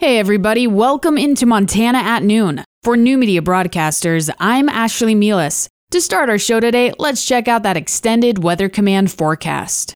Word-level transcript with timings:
Hey, 0.00 0.20
everybody, 0.20 0.68
welcome 0.68 1.18
into 1.18 1.44
Montana 1.44 1.98
at 1.98 2.22
noon. 2.22 2.62
For 2.84 2.96
new 2.96 3.18
media 3.18 3.42
broadcasters, 3.42 4.30
I'm 4.38 4.68
Ashley 4.68 5.12
Milas. 5.12 5.66
To 5.90 6.00
start 6.00 6.30
our 6.30 6.38
show 6.38 6.60
today, 6.60 6.92
let's 7.00 7.26
check 7.26 7.48
out 7.48 7.64
that 7.64 7.76
extended 7.76 8.40
Weather 8.40 8.68
Command 8.68 9.10
forecast. 9.10 9.94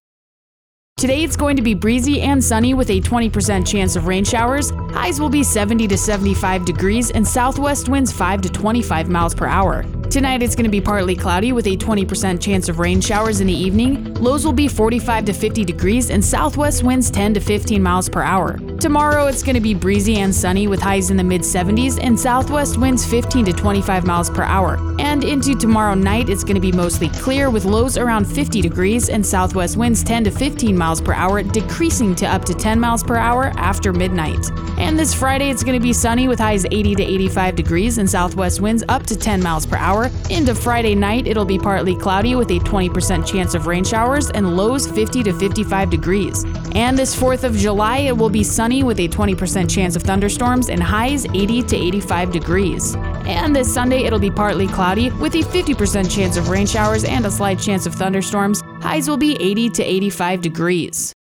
Today 0.96 1.22
it's 1.22 1.36
going 1.36 1.54
to 1.54 1.62
be 1.62 1.74
breezy 1.74 2.20
and 2.20 2.42
sunny 2.42 2.74
with 2.74 2.90
a 2.90 3.00
20% 3.00 3.64
chance 3.64 3.94
of 3.94 4.08
rain 4.08 4.24
showers. 4.24 4.70
Highs 4.90 5.20
will 5.20 5.30
be 5.30 5.44
70 5.44 5.86
to 5.86 5.96
75 5.96 6.64
degrees 6.64 7.12
and 7.12 7.26
southwest 7.26 7.88
winds 7.88 8.10
5 8.10 8.42
to 8.42 8.48
25 8.48 9.08
miles 9.08 9.36
per 9.36 9.46
hour. 9.46 9.84
Tonight 10.10 10.42
it's 10.42 10.56
going 10.56 10.64
to 10.64 10.70
be 10.70 10.80
partly 10.80 11.14
cloudy 11.14 11.52
with 11.52 11.68
a 11.68 11.76
20% 11.76 12.40
chance 12.40 12.68
of 12.68 12.80
rain 12.80 13.00
showers 13.00 13.40
in 13.40 13.46
the 13.46 13.52
evening. 13.52 14.12
Lows 14.14 14.44
will 14.44 14.52
be 14.52 14.66
45 14.66 15.26
to 15.26 15.32
50 15.32 15.64
degrees 15.64 16.10
and 16.10 16.24
southwest 16.24 16.82
winds 16.82 17.08
10 17.08 17.34
to 17.34 17.40
15 17.40 17.80
miles 17.80 18.08
per 18.08 18.22
hour. 18.22 18.58
Tomorrow 18.82 19.28
it's 19.28 19.44
going 19.44 19.54
to 19.54 19.60
be 19.60 19.74
breezy 19.74 20.16
and 20.16 20.34
sunny 20.34 20.66
with 20.66 20.80
highs 20.80 21.12
in 21.12 21.16
the 21.16 21.22
mid 21.22 21.42
70s 21.42 22.00
and 22.02 22.18
southwest 22.18 22.78
winds 22.78 23.06
15 23.06 23.44
to 23.44 23.52
25 23.52 24.04
miles 24.04 24.28
per 24.28 24.42
hour. 24.42 24.76
And 24.98 25.22
into 25.22 25.54
tomorrow 25.54 25.94
night 25.94 26.28
it's 26.28 26.42
going 26.42 26.56
to 26.56 26.60
be 26.60 26.72
mostly 26.72 27.08
clear 27.10 27.48
with 27.48 27.64
lows 27.64 27.96
around 27.96 28.24
50 28.24 28.60
degrees 28.60 29.08
and 29.08 29.24
southwest 29.24 29.76
winds 29.76 30.02
10 30.02 30.24
to 30.24 30.32
15 30.32 30.76
miles 30.76 31.00
per 31.00 31.12
hour, 31.12 31.44
decreasing 31.44 32.16
to 32.16 32.26
up 32.26 32.44
to 32.44 32.54
10 32.54 32.80
miles 32.80 33.04
per 33.04 33.14
hour 33.14 33.52
after 33.56 33.92
midnight. 33.92 34.50
And 34.78 34.98
this 34.98 35.14
Friday 35.14 35.50
it's 35.50 35.62
going 35.62 35.78
to 35.78 35.82
be 35.82 35.92
sunny 35.92 36.26
with 36.26 36.40
highs 36.40 36.64
80 36.64 36.96
to 36.96 37.04
85 37.04 37.54
degrees 37.54 37.98
and 37.98 38.10
southwest 38.10 38.60
winds 38.60 38.82
up 38.88 39.06
to 39.06 39.16
10 39.16 39.40
miles 39.40 39.64
per 39.64 39.76
hour. 39.76 40.10
Into 40.28 40.56
Friday 40.56 40.96
night, 40.96 41.28
it'll 41.28 41.44
be 41.44 41.58
partly 41.58 41.94
cloudy 41.94 42.34
with 42.34 42.50
a 42.50 42.58
20% 42.58 43.24
chance 43.24 43.54
of 43.54 43.68
rain 43.68 43.84
showers 43.84 44.30
and 44.30 44.56
lows 44.56 44.90
50 44.90 45.22
to 45.22 45.32
55 45.32 45.88
degrees. 45.88 46.44
And 46.74 46.98
this 46.98 47.14
4th 47.14 47.44
of 47.44 47.54
July, 47.54 47.98
it 47.98 48.16
will 48.16 48.30
be 48.30 48.42
sunny 48.42 48.71
with 48.80 49.00
a 49.00 49.08
20% 49.08 49.68
chance 49.68 49.96
of 49.96 50.02
thunderstorms 50.02 50.68
and 50.68 50.80
highs 50.80 51.26
80 51.26 51.64
to 51.64 51.76
85 51.76 52.30
degrees. 52.30 52.94
And 53.26 53.54
this 53.54 53.72
Sunday, 53.74 54.04
it'll 54.04 54.20
be 54.20 54.30
partly 54.30 54.68
cloudy 54.68 55.10
with 55.10 55.34
a 55.34 55.42
50% 55.42 56.08
chance 56.08 56.36
of 56.36 56.48
rain 56.48 56.66
showers 56.66 57.02
and 57.04 57.26
a 57.26 57.30
slight 57.30 57.58
chance 57.58 57.86
of 57.86 57.94
thunderstorms. 57.96 58.62
Highs 58.80 59.08
will 59.08 59.16
be 59.16 59.36
80 59.40 59.70
to 59.70 59.82
85 59.82 60.40
degrees. 60.40 61.12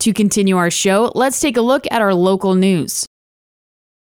To 0.00 0.12
continue 0.12 0.56
our 0.56 0.70
show, 0.70 1.12
let's 1.14 1.40
take 1.40 1.56
a 1.58 1.60
look 1.60 1.84
at 1.90 2.00
our 2.00 2.14
local 2.14 2.54
news. 2.54 3.04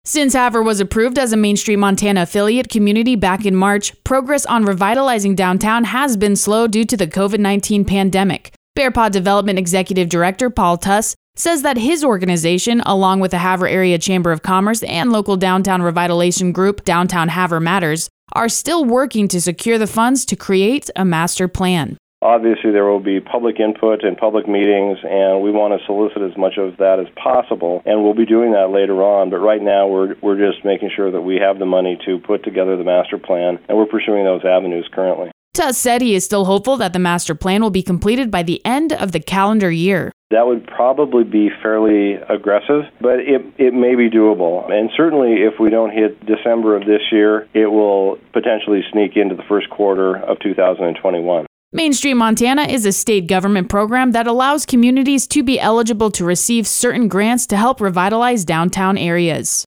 Since 0.04 0.34
Havre 0.34 0.62
was 0.62 0.80
approved 0.80 1.18
as 1.18 1.34
a 1.34 1.38
Main 1.38 1.58
Street 1.58 1.78
Montana 1.78 2.22
affiliate 2.22 2.70
community 2.70 3.16
back 3.16 3.44
in 3.44 3.56
March, 3.56 3.92
progress 4.04 4.46
on 4.46 4.64
revitalizing 4.64 5.34
downtown 5.34 5.86
has 5.86 6.16
been 6.16 6.36
slow 6.36 6.68
due 6.68 6.86
to 6.86 6.96
the 6.96 7.08
COVID 7.08 7.40
19 7.40 7.86
pandemic. 7.86 8.54
Bearpaw 8.78 9.10
Development 9.10 9.58
Executive 9.58 10.08
Director 10.08 10.52
Paul 10.52 10.78
Tuss 10.78 11.16
says 11.36 11.62
that 11.62 11.78
his 11.78 12.04
organization, 12.04 12.82
along 12.86 13.20
with 13.20 13.32
the 13.32 13.40
Havre 13.40 13.68
Area 13.68 13.98
Chamber 13.98 14.32
of 14.32 14.42
Commerce 14.42 14.84
and 14.84 15.12
local 15.12 15.38
downtown 15.38 15.82
revitalization 15.82 16.54
group 16.54 16.84
Downtown 16.84 17.30
Havre 17.30 17.60
Matters, 17.60 18.10
are 18.34 18.50
still 18.50 18.86
working 18.86 19.28
to 19.28 19.40
secure 19.40 19.78
the 19.78 19.88
funds 19.88 20.26
to 20.26 20.36
create 20.36 20.90
a 20.96 21.06
master 21.06 21.48
plan. 21.48 21.98
Obviously, 22.22 22.72
there 22.72 22.86
will 22.86 23.00
be 23.00 23.20
public 23.20 23.60
input 23.60 24.04
and 24.04 24.18
public 24.18 24.48
meetings, 24.48 24.98
and 25.04 25.44
we 25.44 25.52
want 25.52 25.80
to 25.80 25.86
solicit 25.86 26.24
as 26.24 26.36
much 26.36 26.58
of 26.58 26.78
that 26.78 26.98
as 27.00 27.06
possible. 27.16 27.84
And 27.86 28.04
we'll 28.04 28.16
be 28.16 28.26
doing 28.26 28.54
that 28.54 28.72
later 28.72 29.04
on. 29.04 29.30
But 29.30 29.38
right 29.38 29.62
now, 29.62 29.88
we're 29.88 30.16
we're 30.22 30.40
just 30.40 30.66
making 30.66 30.90
sure 30.96 31.12
that 31.12 31.22
we 31.22 31.36
have 31.36 31.60
the 31.60 31.68
money 31.68 32.00
to 32.06 32.18
put 32.18 32.44
together 32.44 32.78
the 32.78 32.84
master 32.84 33.20
plan, 33.20 33.60
and 33.70 33.78
we're 33.78 33.86
pursuing 33.86 34.24
those 34.24 34.44
avenues 34.44 34.90
currently. 34.92 35.30
Tuss 35.56 35.78
said 35.78 36.02
he 36.02 36.16
is 36.16 36.26
still 36.26 36.44
hopeful 36.44 36.76
that 36.76 36.92
the 36.92 37.00
master 37.00 37.34
plan 37.34 37.62
will 37.62 37.70
be 37.70 37.82
completed 37.82 38.30
by 38.30 38.44
the 38.44 38.62
end 38.66 38.92
of 38.92 39.14
the 39.14 39.22
calendar 39.22 39.72
year. 39.72 40.12
That 40.32 40.46
would 40.46 40.68
probably 40.68 41.24
be 41.24 41.50
fairly 41.64 42.16
aggressive, 42.28 42.84
but 43.00 43.20
it, 43.20 43.42
it 43.58 43.74
may 43.74 43.96
be 43.96 44.10
doable. 44.10 44.70
And 44.70 44.90
certainly, 44.98 45.44
if 45.44 45.54
we 45.58 45.70
don't 45.70 45.92
hit 45.92 46.20
December 46.26 46.76
of 46.76 46.86
this 46.86 47.04
year, 47.10 47.48
it 47.54 47.68
will 47.68 48.18
potentially 48.34 48.82
sneak 48.92 49.16
into 49.16 49.36
the 49.36 49.44
first 49.48 49.70
quarter 49.70 50.18
of 50.18 50.40
2021. 50.40 51.46
Main 51.72 51.94
Street 51.94 52.16
Montana 52.16 52.64
is 52.64 52.86
a 52.86 52.92
state 52.92 53.28
government 53.28 53.70
program 53.70 54.12
that 54.12 54.28
allows 54.28 54.66
communities 54.66 55.26
to 55.28 55.42
be 55.42 55.58
eligible 55.58 56.12
to 56.12 56.26
receive 56.26 56.68
certain 56.68 57.08
grants 57.08 57.48
to 57.48 57.56
help 57.56 57.80
revitalize 57.80 58.44
downtown 58.44 58.98
areas. 58.98 59.64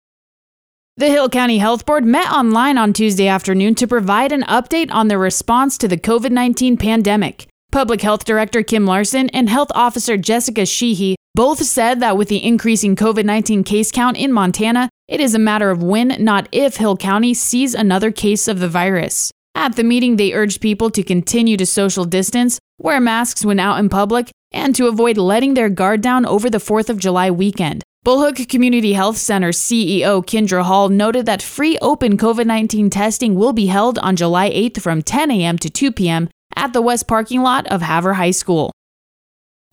The 0.98 1.10
Hill 1.10 1.28
County 1.28 1.58
Health 1.58 1.86
Board 1.86 2.04
met 2.04 2.28
online 2.32 2.76
on 2.76 2.92
Tuesday 2.92 3.28
afternoon 3.28 3.76
to 3.76 3.86
provide 3.86 4.32
an 4.32 4.42
update 4.42 4.90
on 4.90 5.06
their 5.06 5.20
response 5.20 5.78
to 5.78 5.86
the 5.86 5.96
COVID 5.96 6.32
19 6.32 6.76
pandemic. 6.76 7.46
Public 7.70 8.00
Health 8.00 8.24
Director 8.24 8.64
Kim 8.64 8.84
Larson 8.84 9.28
and 9.28 9.48
Health 9.48 9.70
Officer 9.76 10.16
Jessica 10.16 10.66
Sheehy 10.66 11.14
both 11.36 11.62
said 11.62 12.00
that 12.00 12.16
with 12.16 12.26
the 12.26 12.44
increasing 12.44 12.96
COVID 12.96 13.24
19 13.24 13.62
case 13.62 13.92
count 13.92 14.16
in 14.16 14.32
Montana, 14.32 14.88
it 15.06 15.20
is 15.20 15.36
a 15.36 15.38
matter 15.38 15.70
of 15.70 15.84
when, 15.84 16.16
not 16.18 16.48
if, 16.50 16.78
Hill 16.78 16.96
County 16.96 17.32
sees 17.32 17.76
another 17.76 18.10
case 18.10 18.48
of 18.48 18.58
the 18.58 18.68
virus. 18.68 19.30
At 19.54 19.76
the 19.76 19.84
meeting, 19.84 20.16
they 20.16 20.32
urged 20.32 20.60
people 20.60 20.90
to 20.90 21.04
continue 21.04 21.56
to 21.58 21.64
social 21.64 22.06
distance, 22.06 22.58
wear 22.76 22.98
masks 22.98 23.44
when 23.44 23.60
out 23.60 23.78
in 23.78 23.88
public, 23.88 24.32
and 24.50 24.74
to 24.74 24.88
avoid 24.88 25.16
letting 25.16 25.54
their 25.54 25.68
guard 25.68 26.00
down 26.00 26.26
over 26.26 26.50
the 26.50 26.58
4th 26.58 26.90
of 26.90 26.98
July 26.98 27.30
weekend. 27.30 27.84
Bullhook 28.08 28.48
Community 28.48 28.94
Health 28.94 29.18
Center 29.18 29.50
CEO 29.50 30.24
Kendra 30.24 30.62
Hall 30.62 30.88
noted 30.88 31.26
that 31.26 31.42
free 31.42 31.76
open 31.82 32.16
COVID 32.16 32.46
19 32.46 32.88
testing 32.88 33.34
will 33.34 33.52
be 33.52 33.66
held 33.66 33.98
on 33.98 34.16
July 34.16 34.48
8th 34.48 34.80
from 34.80 35.02
10 35.02 35.30
a.m. 35.30 35.58
to 35.58 35.68
2 35.68 35.92
p.m. 35.92 36.30
at 36.56 36.72
the 36.72 36.80
west 36.80 37.06
parking 37.06 37.42
lot 37.42 37.66
of 37.66 37.82
Havre 37.82 38.14
High 38.14 38.30
School. 38.30 38.72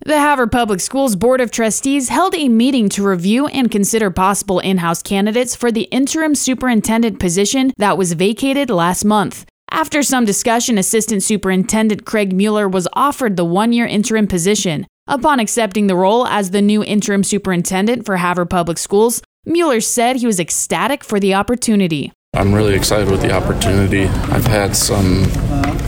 The 0.06 0.20
Havre 0.20 0.48
Public 0.48 0.82
Schools 0.82 1.16
Board 1.16 1.40
of 1.40 1.50
Trustees 1.50 2.10
held 2.10 2.36
a 2.36 2.50
meeting 2.50 2.90
to 2.90 3.08
review 3.08 3.48
and 3.48 3.72
consider 3.72 4.12
possible 4.12 4.60
in 4.60 4.80
house 4.80 5.02
candidates 5.02 5.56
for 5.56 5.72
the 5.72 5.84
interim 5.84 6.36
superintendent 6.36 7.22
position 7.22 7.72
that 7.78 7.98
was 7.98 8.12
vacated 8.12 8.70
last 8.70 9.06
month. 9.06 9.46
After 9.72 10.04
some 10.04 10.26
discussion, 10.26 10.78
Assistant 10.78 11.24
Superintendent 11.24 12.06
Craig 12.06 12.34
Mueller 12.34 12.68
was 12.68 12.86
offered 12.92 13.38
the 13.38 13.46
one 13.46 13.72
year 13.72 13.86
interim 13.86 14.28
position. 14.28 14.88
Upon 15.08 15.40
accepting 15.40 15.86
the 15.86 15.96
role 15.96 16.26
as 16.26 16.50
the 16.50 16.64
new 16.64 16.84
interim 16.84 17.24
superintendent 17.24 18.08
for 18.08 18.18
Havre 18.18 18.48
Public 18.48 18.80
Schools, 18.80 19.22
Mueller 19.46 19.80
said 19.80 20.16
he 20.16 20.26
was 20.26 20.40
ecstatic 20.40 21.04
for 21.04 21.20
the 21.20 21.36
opportunity. 21.36 22.12
I'm 22.34 22.56
really 22.56 22.74
excited 22.74 23.12
with 23.12 23.22
the 23.22 23.32
opportunity. 23.32 24.06
I've 24.06 24.48
had 24.48 24.76
some 24.76 25.26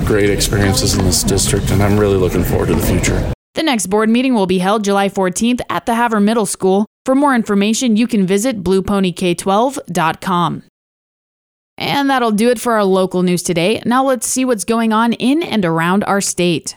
great 0.06 0.30
experiences 0.30 0.96
in 0.96 1.04
this 1.04 1.24
district, 1.24 1.72
and 1.72 1.82
I'm 1.82 2.00
really 2.00 2.18
looking 2.18 2.44
forward 2.44 2.68
to 2.68 2.76
the 2.76 2.86
future. 2.86 3.34
The 3.56 3.64
next 3.64 3.88
board 3.88 4.10
meeting 4.10 4.36
will 4.36 4.46
be 4.46 4.60
held 4.60 4.84
July 4.84 5.10
14th 5.10 5.62
at 5.68 5.88
the 5.88 5.96
Havre 5.96 6.20
Middle 6.20 6.46
School. 6.46 6.86
For 7.04 7.16
more 7.16 7.34
information, 7.34 7.98
you 7.98 8.06
can 8.06 8.28
visit 8.28 8.64
blueponyk12.com. 8.64 10.64
And 11.80 12.10
that'll 12.10 12.32
do 12.32 12.50
it 12.50 12.60
for 12.60 12.74
our 12.74 12.84
local 12.84 13.24
news 13.24 13.42
today. 13.42 13.82
Now 13.84 14.06
let's 14.06 14.28
see 14.28 14.46
what's 14.46 14.64
going 14.64 14.94
on 14.94 15.14
in 15.14 15.42
and 15.42 15.66
around 15.66 16.04
our 16.04 16.22
state. 16.22 16.76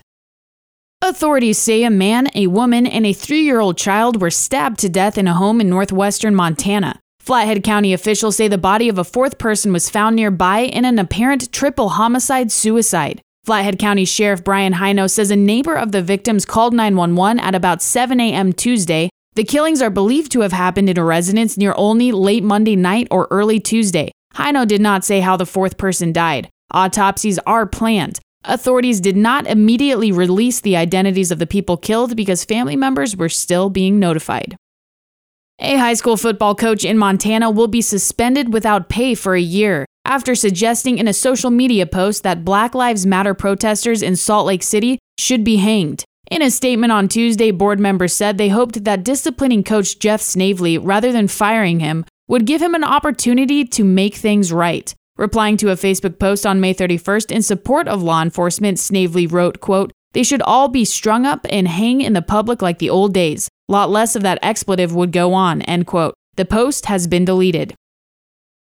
Authorities 1.02 1.56
say 1.56 1.82
a 1.82 1.90
man, 1.90 2.28
a 2.34 2.46
woman, 2.48 2.86
and 2.86 3.06
a 3.06 3.14
three 3.14 3.40
year 3.40 3.58
old 3.58 3.78
child 3.78 4.20
were 4.20 4.30
stabbed 4.30 4.78
to 4.80 4.88
death 4.90 5.16
in 5.16 5.26
a 5.26 5.32
home 5.32 5.58
in 5.58 5.70
northwestern 5.70 6.34
Montana. 6.34 7.00
Flathead 7.20 7.64
County 7.64 7.94
officials 7.94 8.36
say 8.36 8.48
the 8.48 8.58
body 8.58 8.86
of 8.86 8.98
a 8.98 9.04
fourth 9.04 9.38
person 9.38 9.72
was 9.72 9.88
found 9.88 10.14
nearby 10.14 10.58
in 10.58 10.84
an 10.84 10.98
apparent 10.98 11.50
triple 11.52 11.90
homicide 11.90 12.52
suicide. 12.52 13.22
Flathead 13.46 13.78
County 13.78 14.04
Sheriff 14.04 14.44
Brian 14.44 14.74
Heino 14.74 15.10
says 15.10 15.30
a 15.30 15.36
neighbor 15.36 15.74
of 15.74 15.92
the 15.92 16.02
victims 16.02 16.44
called 16.44 16.74
911 16.74 17.40
at 17.40 17.54
about 17.54 17.80
7 17.80 18.20
a.m. 18.20 18.52
Tuesday. 18.52 19.08
The 19.36 19.44
killings 19.44 19.80
are 19.80 19.90
believed 19.90 20.30
to 20.32 20.40
have 20.40 20.52
happened 20.52 20.90
in 20.90 20.98
a 20.98 21.04
residence 21.04 21.56
near 21.56 21.72
Olney 21.72 22.12
late 22.12 22.44
Monday 22.44 22.76
night 22.76 23.08
or 23.10 23.26
early 23.30 23.58
Tuesday. 23.58 24.10
Heino 24.34 24.66
did 24.66 24.82
not 24.82 25.04
say 25.06 25.20
how 25.20 25.38
the 25.38 25.46
fourth 25.46 25.78
person 25.78 26.12
died. 26.12 26.50
Autopsies 26.74 27.38
are 27.46 27.66
planned. 27.66 28.20
Authorities 28.44 29.00
did 29.00 29.16
not 29.16 29.46
immediately 29.46 30.12
release 30.12 30.60
the 30.60 30.76
identities 30.76 31.30
of 31.30 31.38
the 31.38 31.46
people 31.46 31.76
killed 31.76 32.16
because 32.16 32.44
family 32.44 32.76
members 32.76 33.16
were 33.16 33.28
still 33.28 33.68
being 33.68 33.98
notified. 33.98 34.56
A 35.58 35.76
high 35.76 35.92
school 35.92 36.16
football 36.16 36.54
coach 36.54 36.84
in 36.84 36.96
Montana 36.96 37.50
will 37.50 37.68
be 37.68 37.82
suspended 37.82 38.50
without 38.52 38.88
pay 38.88 39.14
for 39.14 39.34
a 39.34 39.40
year 39.40 39.84
after 40.06 40.34
suggesting 40.34 40.96
in 40.96 41.06
a 41.06 41.12
social 41.12 41.50
media 41.50 41.84
post 41.84 42.22
that 42.22 42.44
Black 42.44 42.74
Lives 42.74 43.04
Matter 43.04 43.34
protesters 43.34 44.00
in 44.00 44.16
Salt 44.16 44.46
Lake 44.46 44.62
City 44.62 44.98
should 45.18 45.44
be 45.44 45.56
hanged. 45.56 46.02
In 46.30 46.40
a 46.40 46.50
statement 46.50 46.92
on 46.92 47.08
Tuesday, 47.08 47.50
board 47.50 47.78
members 47.78 48.14
said 48.14 48.38
they 48.38 48.48
hoped 48.48 48.84
that 48.84 49.04
disciplining 49.04 49.62
coach 49.62 49.98
Jeff 49.98 50.22
Snavely 50.22 50.78
rather 50.78 51.12
than 51.12 51.28
firing 51.28 51.80
him 51.80 52.06
would 52.26 52.46
give 52.46 52.62
him 52.62 52.74
an 52.74 52.84
opportunity 52.84 53.64
to 53.66 53.84
make 53.84 54.14
things 54.14 54.52
right. 54.52 54.94
Replying 55.20 55.58
to 55.58 55.68
a 55.68 55.76
Facebook 55.76 56.18
post 56.18 56.46
on 56.46 56.62
May 56.62 56.72
31st 56.72 57.30
in 57.30 57.42
support 57.42 57.86
of 57.88 58.02
law 58.02 58.22
enforcement, 58.22 58.78
Snavely 58.78 59.26
wrote, 59.26 59.60
quote, 59.60 59.92
They 60.14 60.22
should 60.22 60.40
all 60.40 60.68
be 60.68 60.86
strung 60.86 61.26
up 61.26 61.46
and 61.50 61.68
hang 61.68 62.00
in 62.00 62.14
the 62.14 62.22
public 62.22 62.62
like 62.62 62.78
the 62.78 62.88
old 62.88 63.12
days. 63.12 63.46
Lot 63.68 63.90
less 63.90 64.16
of 64.16 64.22
that 64.22 64.38
expletive 64.40 64.94
would 64.94 65.12
go 65.12 65.34
on, 65.34 65.60
end 65.60 65.86
quote. 65.86 66.14
The 66.36 66.46
post 66.46 66.86
has 66.86 67.06
been 67.06 67.26
deleted. 67.26 67.74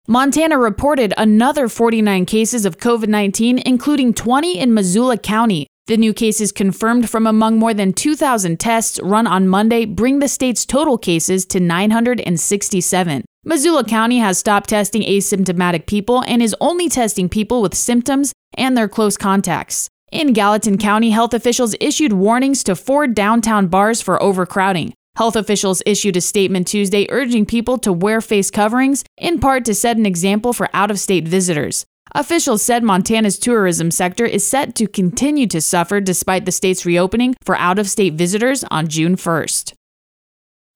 Montana 0.07 0.57
reported 0.57 1.13
another 1.17 1.69
49 1.69 2.25
cases 2.27 2.65
of 2.65 2.79
COVID 2.79 3.09
19, 3.09 3.59
including 3.67 4.15
20 4.15 4.57
in 4.57 4.73
Missoula 4.73 5.19
County. 5.19 5.67
The 5.87 5.97
new 5.97 6.13
cases 6.13 6.51
confirmed 6.51 7.09
from 7.09 7.29
among 7.29 7.61
more 7.61 7.73
than 7.73 7.93
2,000 7.93 8.59
tests 8.59 8.99
run 9.05 9.29
on 9.29 9.47
Monday 9.47 9.85
bring 9.85 10.19
the 10.19 10.27
state's 10.27 10.67
total 10.67 10.99
cases 10.99 11.47
to 11.47 11.61
967. 11.61 13.25
Missoula 13.45 13.85
County 13.85 14.19
has 14.19 14.37
stopped 14.37 14.71
testing 14.71 15.03
asymptomatic 15.03 15.87
people 15.87 16.25
and 16.27 16.43
is 16.43 16.57
only 16.61 16.89
testing 16.89 17.29
people 17.29 17.63
with 17.63 17.77
symptoms 17.77 18.33
and 18.55 18.77
their 18.77 18.89
close 18.89 19.17
contacts. 19.17 19.89
In 20.11 20.33
Gallatin 20.33 20.77
County, 20.77 21.11
health 21.11 21.33
officials 21.33 21.77
issued 21.81 22.13
warnings 22.13 22.65
to 22.65 22.75
four 22.75 23.07
downtown 23.07 23.69
bars 23.69 24.03
for 24.03 24.21
overcrowding. 24.21 24.93
Health 25.15 25.37
officials 25.37 25.83
issued 25.87 26.17
a 26.17 26.21
statement 26.21 26.67
Tuesday 26.67 27.07
urging 27.11 27.47
people 27.47 27.79
to 27.79 27.93
wear 27.93 28.21
face 28.21 28.51
coverings, 28.51 29.05
in 29.17 29.39
part 29.39 29.65
to 29.67 29.75
set 29.75 29.97
an 29.97 30.05
example 30.05 30.53
for 30.53 30.69
out 30.75 30.91
of 30.91 30.99
state 30.99 31.29
visitors. 31.29 31.87
Officials 32.15 32.63
said 32.63 32.83
Montana's 32.83 33.39
tourism 33.39 33.91
sector 33.91 34.25
is 34.25 34.47
set 34.47 34.75
to 34.77 34.87
continue 34.87 35.47
to 35.49 35.61
suffer 35.61 36.01
despite 36.01 36.45
the 36.45 36.53
state's 36.53 36.87
reopening 36.87 37.35
for 37.43 37.57
out 37.57 37.79
of 37.79 37.89
state 37.89 38.15
visitors 38.15 38.65
on 38.71 38.89
June 38.89 39.17
1st. 39.17 39.75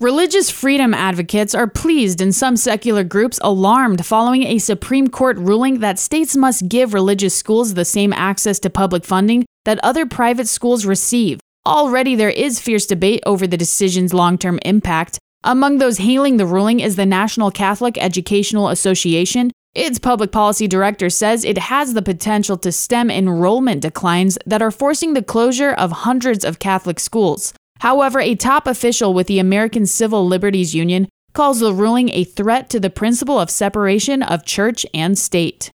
Religious 0.00 0.48
freedom 0.48 0.94
advocates 0.94 1.54
are 1.54 1.66
pleased 1.66 2.22
and 2.22 2.34
some 2.34 2.56
secular 2.56 3.04
groups 3.04 3.38
alarmed 3.42 4.04
following 4.06 4.44
a 4.44 4.58
Supreme 4.58 5.08
Court 5.08 5.36
ruling 5.36 5.80
that 5.80 5.98
states 5.98 6.34
must 6.34 6.68
give 6.68 6.94
religious 6.94 7.34
schools 7.34 7.74
the 7.74 7.84
same 7.84 8.12
access 8.14 8.58
to 8.60 8.70
public 8.70 9.04
funding 9.04 9.44
that 9.66 9.78
other 9.82 10.06
private 10.06 10.48
schools 10.48 10.86
receive. 10.86 11.38
Already 11.66 12.14
there 12.14 12.30
is 12.30 12.58
fierce 12.58 12.86
debate 12.86 13.22
over 13.26 13.46
the 13.46 13.58
decision's 13.58 14.14
long 14.14 14.38
term 14.38 14.58
impact. 14.64 15.18
Among 15.44 15.76
those 15.76 15.98
hailing 15.98 16.38
the 16.38 16.46
ruling 16.46 16.80
is 16.80 16.96
the 16.96 17.04
National 17.04 17.50
Catholic 17.50 17.98
Educational 17.98 18.68
Association. 18.68 19.50
Its 19.74 20.00
public 20.00 20.32
policy 20.32 20.66
director 20.66 21.08
says 21.08 21.44
it 21.44 21.58
has 21.58 21.94
the 21.94 22.02
potential 22.02 22.56
to 22.56 22.72
stem 22.72 23.08
enrollment 23.08 23.80
declines 23.82 24.36
that 24.44 24.60
are 24.60 24.72
forcing 24.72 25.14
the 25.14 25.22
closure 25.22 25.70
of 25.70 25.92
hundreds 25.92 26.44
of 26.44 26.58
Catholic 26.58 26.98
schools. 26.98 27.54
However, 27.78 28.18
a 28.18 28.34
top 28.34 28.66
official 28.66 29.14
with 29.14 29.28
the 29.28 29.38
American 29.38 29.86
Civil 29.86 30.26
Liberties 30.26 30.74
Union 30.74 31.08
calls 31.34 31.60
the 31.60 31.72
ruling 31.72 32.08
a 32.10 32.24
threat 32.24 32.68
to 32.70 32.80
the 32.80 32.90
principle 32.90 33.38
of 33.38 33.48
separation 33.48 34.24
of 34.24 34.44
church 34.44 34.84
and 34.92 35.16
state. 35.16 35.70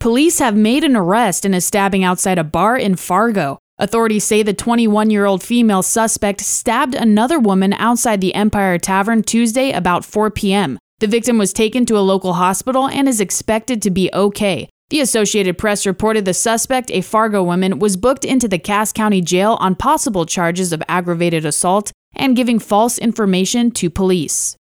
Police 0.00 0.40
have 0.40 0.56
made 0.56 0.82
an 0.82 0.96
arrest 0.96 1.44
in 1.44 1.54
a 1.54 1.60
stabbing 1.60 2.02
outside 2.02 2.38
a 2.38 2.44
bar 2.44 2.76
in 2.76 2.96
Fargo. 2.96 3.58
Authorities 3.78 4.24
say 4.24 4.42
the 4.42 4.52
21 4.52 5.10
year 5.10 5.24
old 5.24 5.42
female 5.42 5.84
suspect 5.84 6.40
stabbed 6.40 6.96
another 6.96 7.38
woman 7.38 7.72
outside 7.74 8.20
the 8.20 8.34
Empire 8.34 8.76
Tavern 8.76 9.22
Tuesday 9.22 9.70
about 9.70 10.04
4 10.04 10.32
p.m. 10.32 10.78
The 11.00 11.06
victim 11.06 11.38
was 11.38 11.52
taken 11.52 11.86
to 11.86 11.98
a 11.98 12.00
local 12.00 12.32
hospital 12.32 12.88
and 12.88 13.08
is 13.08 13.20
expected 13.20 13.80
to 13.82 13.90
be 13.90 14.10
okay. 14.12 14.68
The 14.90 15.00
Associated 15.00 15.56
Press 15.56 15.86
reported 15.86 16.24
the 16.24 16.34
suspect, 16.34 16.90
a 16.90 17.02
Fargo 17.02 17.44
woman, 17.44 17.78
was 17.78 17.96
booked 17.96 18.24
into 18.24 18.48
the 18.48 18.58
Cass 18.58 18.92
County 18.92 19.20
Jail 19.20 19.58
on 19.60 19.76
possible 19.76 20.26
charges 20.26 20.72
of 20.72 20.82
aggravated 20.88 21.44
assault 21.44 21.92
and 22.16 22.34
giving 22.34 22.58
false 22.58 22.98
information 22.98 23.70
to 23.72 23.90
police. 23.90 24.56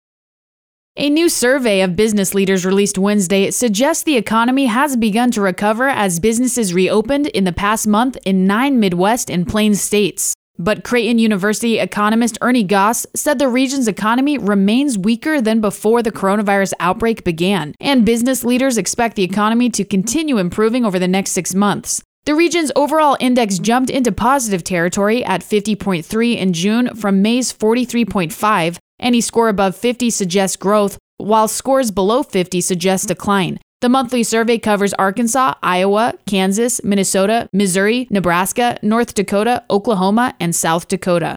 A 0.96 1.10
new 1.10 1.28
survey 1.28 1.82
of 1.82 1.94
business 1.94 2.34
leaders 2.34 2.64
released 2.64 2.98
Wednesday 2.98 3.50
suggests 3.50 4.02
the 4.02 4.16
economy 4.16 4.66
has 4.66 4.96
begun 4.96 5.30
to 5.32 5.40
recover 5.40 5.88
as 5.88 6.20
businesses 6.20 6.74
reopened 6.74 7.26
in 7.28 7.44
the 7.44 7.52
past 7.52 7.86
month 7.86 8.16
in 8.24 8.46
nine 8.46 8.80
Midwest 8.80 9.30
and 9.30 9.46
Plains 9.46 9.80
states. 9.80 10.34
But 10.58 10.84
Creighton 10.84 11.18
University 11.18 11.78
economist 11.80 12.38
Ernie 12.40 12.62
Goss 12.62 13.06
said 13.16 13.38
the 13.38 13.48
region's 13.48 13.88
economy 13.88 14.38
remains 14.38 14.96
weaker 14.96 15.40
than 15.40 15.60
before 15.60 16.00
the 16.00 16.12
coronavirus 16.12 16.74
outbreak 16.78 17.24
began, 17.24 17.74
and 17.80 18.06
business 18.06 18.44
leaders 18.44 18.78
expect 18.78 19.16
the 19.16 19.24
economy 19.24 19.68
to 19.70 19.84
continue 19.84 20.38
improving 20.38 20.84
over 20.84 20.98
the 20.98 21.08
next 21.08 21.32
six 21.32 21.54
months. 21.54 22.02
The 22.24 22.36
region's 22.36 22.70
overall 22.76 23.16
index 23.18 23.58
jumped 23.58 23.90
into 23.90 24.12
positive 24.12 24.62
territory 24.62 25.24
at 25.24 25.42
50.3 25.42 26.36
in 26.36 26.52
June 26.52 26.94
from 26.94 27.20
May's 27.20 27.52
43.5. 27.52 28.78
Any 29.00 29.20
score 29.20 29.48
above 29.48 29.76
50 29.76 30.08
suggests 30.08 30.56
growth, 30.56 30.98
while 31.18 31.48
scores 31.48 31.90
below 31.90 32.22
50 32.22 32.60
suggest 32.60 33.08
decline. 33.08 33.58
The 33.84 33.90
monthly 33.90 34.22
survey 34.22 34.56
covers 34.56 34.94
Arkansas, 34.94 35.56
Iowa, 35.62 36.14
Kansas, 36.24 36.82
Minnesota, 36.82 37.50
Missouri, 37.52 38.06
Nebraska, 38.08 38.78
North 38.80 39.12
Dakota, 39.12 39.62
Oklahoma, 39.68 40.34
and 40.40 40.56
South 40.56 40.88
Dakota. 40.88 41.36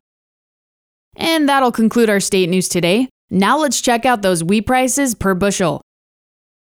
And 1.18 1.50
that'll 1.50 1.74
conclude 1.74 2.10
our 2.10 2.22
state 2.22 2.48
news 2.48 2.70
today. 2.70 3.10
Now 3.30 3.58
let's 3.58 3.82
check 3.82 4.06
out 4.06 4.22
those 4.22 4.46
wheat 4.46 4.66
prices 4.66 5.14
per 5.14 5.36
bushel. 5.36 5.82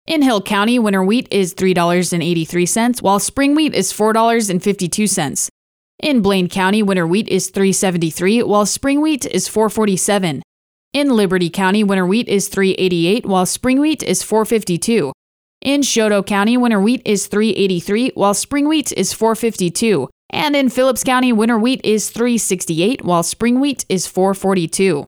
In 0.06 0.20
Hill 0.20 0.42
County, 0.42 0.78
winter 0.78 1.02
wheat 1.02 1.26
is 1.30 1.54
$3.83, 1.54 3.00
while 3.00 3.18
spring 3.18 3.54
wheat 3.54 3.72
is 3.72 3.94
$4.52. 3.94 5.48
In 6.02 6.20
Blaine 6.20 6.50
County, 6.50 6.82
winter 6.82 7.06
wheat 7.06 7.30
is 7.30 7.50
$3.73, 7.50 8.46
while 8.46 8.66
spring 8.66 9.00
wheat 9.00 9.24
is 9.24 9.48
$4.47. 9.48 10.42
In 10.92 11.16
Liberty 11.16 11.48
County, 11.48 11.82
winter 11.82 12.04
wheat 12.04 12.28
is 12.28 12.50
$3.88, 12.50 13.24
while 13.24 13.46
spring 13.46 13.80
wheat 13.80 14.02
is 14.02 14.22
$4.52. 14.22 15.12
In 15.62 15.82
Chouteau 15.82 16.26
County, 16.26 16.56
winter 16.56 16.80
wheat 16.80 17.02
is 17.04 17.28
383, 17.28 18.12
while 18.14 18.34
spring 18.34 18.66
wheat 18.68 18.92
is 18.96 19.12
452. 19.12 20.08
And 20.30 20.56
in 20.56 20.68
Phillips 20.68 21.04
County, 21.04 21.32
winter 21.32 21.56
wheat 21.56 21.80
is 21.84 22.10
368, 22.10 23.04
while 23.04 23.22
spring 23.22 23.60
wheat 23.60 23.84
is 23.88 24.08
442. 24.08 25.06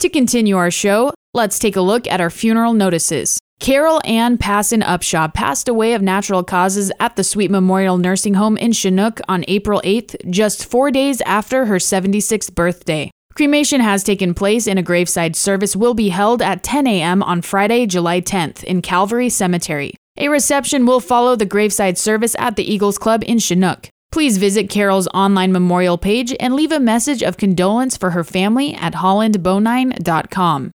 To 0.00 0.08
continue 0.08 0.56
our 0.56 0.72
show, 0.72 1.14
let's 1.34 1.60
take 1.60 1.76
a 1.76 1.80
look 1.80 2.08
at 2.08 2.20
our 2.20 2.30
funeral 2.30 2.72
notices. 2.72 3.38
Carol 3.60 4.00
Ann 4.04 4.38
Passon 4.38 4.80
Upshaw 4.80 5.32
passed 5.32 5.68
away 5.68 5.94
of 5.94 6.02
natural 6.02 6.42
causes 6.42 6.90
at 6.98 7.14
the 7.14 7.22
Sweet 7.22 7.52
Memorial 7.52 7.96
Nursing 7.96 8.34
Home 8.34 8.56
in 8.56 8.72
Chinook 8.72 9.20
on 9.28 9.44
April 9.46 9.80
8th, 9.84 10.16
just 10.32 10.68
four 10.68 10.90
days 10.90 11.20
after 11.20 11.66
her 11.66 11.76
76th 11.76 12.52
birthday. 12.56 13.08
Cremation 13.34 13.80
has 13.80 14.04
taken 14.04 14.32
place 14.32 14.68
and 14.68 14.78
a 14.78 14.82
graveside 14.82 15.34
service 15.34 15.74
will 15.74 15.94
be 15.94 16.10
held 16.10 16.40
at 16.40 16.62
10 16.62 16.86
a.m. 16.86 17.20
on 17.20 17.42
Friday, 17.42 17.84
July 17.84 18.20
10th 18.20 18.62
in 18.62 18.80
Calvary 18.80 19.28
Cemetery. 19.28 19.94
A 20.18 20.28
reception 20.28 20.86
will 20.86 21.00
follow 21.00 21.34
the 21.34 21.44
graveside 21.44 21.98
service 21.98 22.36
at 22.38 22.54
the 22.54 22.62
Eagles 22.62 22.96
Club 22.96 23.24
in 23.26 23.40
Chinook. 23.40 23.88
Please 24.12 24.38
visit 24.38 24.70
Carol's 24.70 25.08
online 25.08 25.50
memorial 25.50 25.98
page 25.98 26.32
and 26.38 26.54
leave 26.54 26.70
a 26.70 26.78
message 26.78 27.24
of 27.24 27.36
condolence 27.36 27.96
for 27.96 28.10
her 28.10 28.22
family 28.22 28.72
at 28.74 28.94
hollandbonine.com. 28.94 30.70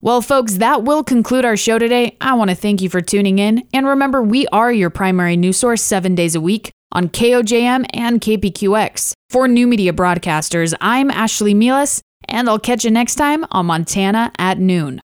Well, 0.00 0.22
folks, 0.22 0.54
that 0.54 0.84
will 0.84 1.04
conclude 1.04 1.44
our 1.44 1.58
show 1.58 1.78
today. 1.78 2.16
I 2.22 2.32
want 2.32 2.48
to 2.48 2.56
thank 2.56 2.80
you 2.80 2.88
for 2.88 3.02
tuning 3.02 3.38
in. 3.38 3.68
And 3.74 3.86
remember, 3.86 4.22
we 4.22 4.46
are 4.46 4.72
your 4.72 4.88
primary 4.88 5.36
news 5.36 5.58
source 5.58 5.82
seven 5.82 6.14
days 6.14 6.34
a 6.34 6.40
week 6.40 6.72
on 6.92 7.08
KOJM 7.08 7.86
and 7.94 8.20
KPQX. 8.20 9.12
For 9.30 9.46
new 9.48 9.66
media 9.66 9.92
broadcasters, 9.92 10.74
I'm 10.80 11.10
Ashley 11.10 11.54
Milas, 11.54 12.00
and 12.28 12.48
I'll 12.48 12.58
catch 12.58 12.84
you 12.84 12.90
next 12.90 13.14
time 13.14 13.44
on 13.50 13.66
Montana 13.66 14.32
at 14.38 14.58
noon. 14.58 15.00